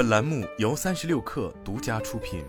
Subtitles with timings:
[0.00, 2.42] 本栏目由三十六氪独家出品。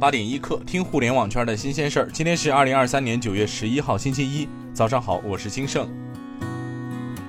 [0.00, 2.10] 八点一刻，听互联网圈的新鲜事儿。
[2.12, 5.88] 今天是二零二三年九月十一号，星期一，早上好，我是金盛。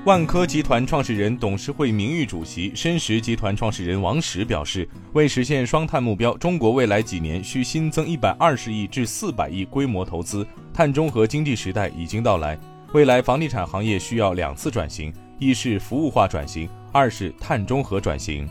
[0.06, 10.44] 万科集团创始人、董事会名誉主席、深实集团创始人王石表示，为实现双碳目标，中国未来几年需新增一百二十亿至四百亿规模投资，
[10.74, 12.58] 碳中和经济时代已经到来。
[12.92, 18.50] 未来房地产行业需要两次转型，一是服务化转型，二是碳中和转型。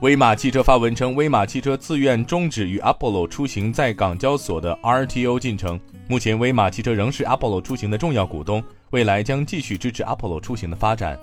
[0.00, 5.80] 威马汽车发文称，威马汽车自愿终止与 Apollo 出行在港交所的 RTO 进程。
[6.06, 11.18] 目前，威马汽车仍是 Apollo 出行的重要股东，未来将继续支持 Apollo 出行的发展。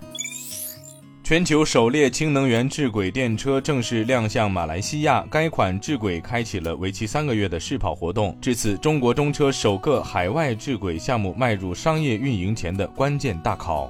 [1.32, 8.38] 全球首列氢能源智轨电车正式亮相马来西亚，该款智轨开启了为期三个月的试跑活动。
[8.42, 13.90] 至此，中国中车首个海外智轨项目迈入商业运营前的关键大考。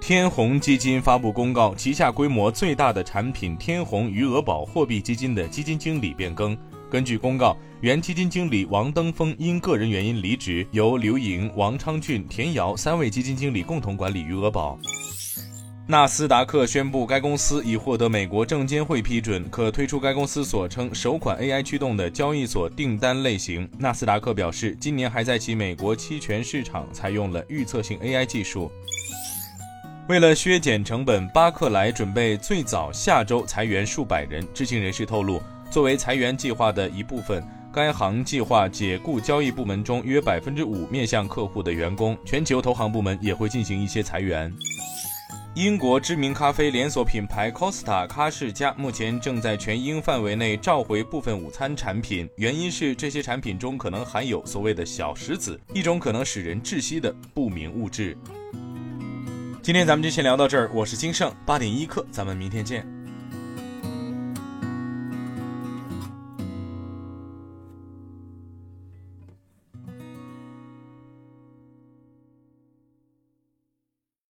[0.00, 6.56] 天弘基金发布公告，旗下规模最大的产品天弘余额宝货币基金的基金经理变更。
[6.88, 14.78] 根据公告，原基金经理王登峰因个人原因离职，由刘莹、王昌俊、田瑶三位基金经理共同管理余额宝。
[15.90, 23.66] 纳斯达克宣布，该公司已获得美国证监会批准，可推出该公司所称首款 AI 驱动的交易所订单类型。
[23.78, 28.70] 纳斯达克表示，今年还在其美国期权市场采用了预测性 AI 技术。
[30.10, 34.46] 为了削减成本，巴克莱准备最早下周裁员数百人。
[34.52, 42.14] 知情人士透露，作为裁员计划的一部分，该行计划解雇交易部门中约百分之五面向客户的员工。
[42.26, 44.52] 全球投行部门也会进行一些裁员。
[45.58, 58.16] 英国知名咖啡连锁品牌 Costa 咖士家目前正在全英范围内召回部分午餐产品，原因是这些产品中可能含有所谓的小石子，一种可能使人窒息的不明物质。
[59.60, 62.97] 今天咱们就先聊到这儿，我是金盛八点一刻，咱们明天见。